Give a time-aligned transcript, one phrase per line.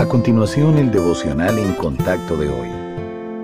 [0.00, 2.68] A continuación, el devocional en contacto de hoy.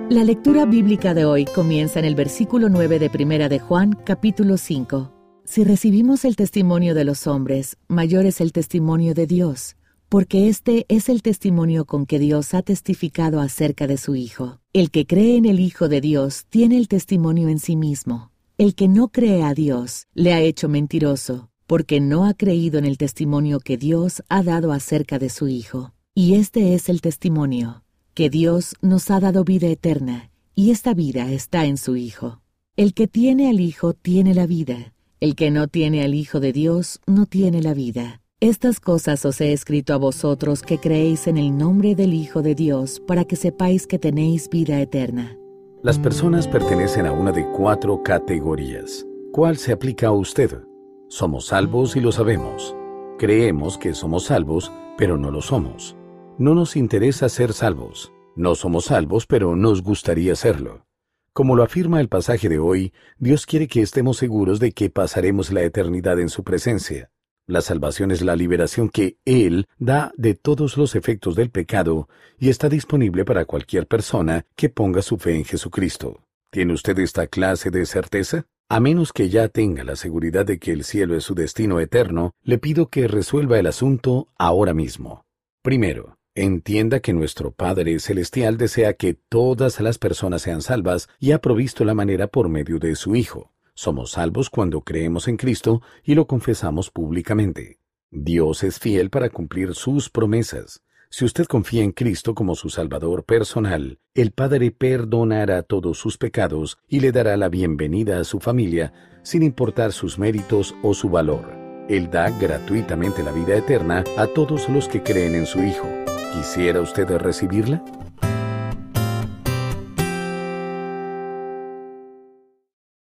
[0.08, 4.56] La lectura bíblica de hoy comienza en el versículo 9 de Primera de Juan, capítulo
[4.56, 5.12] 5.
[5.44, 9.76] Si recibimos el testimonio de los hombres, mayor es el testimonio de Dios,
[10.08, 14.58] porque este es el testimonio con que Dios ha testificado acerca de su Hijo.
[14.72, 18.30] El que cree en el Hijo de Dios tiene el testimonio en sí mismo.
[18.56, 22.86] El que no cree a Dios le ha hecho mentiroso, porque no ha creído en
[22.86, 25.92] el testimonio que Dios ha dado acerca de su Hijo.
[26.18, 27.82] Y este es el testimonio,
[28.14, 32.40] que Dios nos ha dado vida eterna, y esta vida está en su Hijo.
[32.74, 36.54] El que tiene al Hijo tiene la vida, el que no tiene al Hijo de
[36.54, 38.22] Dios no tiene la vida.
[38.40, 42.54] Estas cosas os he escrito a vosotros que creéis en el nombre del Hijo de
[42.54, 45.36] Dios, para que sepáis que tenéis vida eterna.
[45.82, 49.06] Las personas pertenecen a una de cuatro categorías.
[49.32, 50.62] ¿Cuál se aplica a usted?
[51.08, 52.74] Somos salvos y lo sabemos.
[53.18, 55.94] Creemos que somos salvos, pero no lo somos.
[56.38, 58.12] No nos interesa ser salvos.
[58.34, 60.84] No somos salvos, pero nos gustaría serlo.
[61.32, 65.50] Como lo afirma el pasaje de hoy, Dios quiere que estemos seguros de que pasaremos
[65.50, 67.10] la eternidad en su presencia.
[67.46, 72.06] La salvación es la liberación que Él da de todos los efectos del pecado
[72.38, 76.20] y está disponible para cualquier persona que ponga su fe en Jesucristo.
[76.50, 78.44] ¿Tiene usted esta clase de certeza?
[78.68, 82.32] A menos que ya tenga la seguridad de que el cielo es su destino eterno,
[82.42, 85.24] le pido que resuelva el asunto ahora mismo.
[85.62, 91.40] Primero, Entienda que nuestro Padre Celestial desea que todas las personas sean salvas y ha
[91.40, 93.54] provisto la manera por medio de su Hijo.
[93.72, 97.78] Somos salvos cuando creemos en Cristo y lo confesamos públicamente.
[98.10, 100.82] Dios es fiel para cumplir sus promesas.
[101.08, 106.76] Si usted confía en Cristo como su Salvador personal, el Padre perdonará todos sus pecados
[106.86, 111.50] y le dará la bienvenida a su familia, sin importar sus méritos o su valor.
[111.88, 115.88] Él da gratuitamente la vida eterna a todos los que creen en su Hijo.
[116.32, 117.82] ¿Quisiera usted recibirla?